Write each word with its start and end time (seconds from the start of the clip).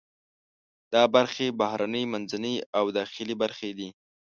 دا 0.93 1.03
برخې 1.15 1.47
بهرنۍ، 1.59 2.03
منځنۍ 2.13 2.55
او 2.77 2.85
داخلي 2.97 3.35
برخې 3.41 3.69
دي. 3.77 3.89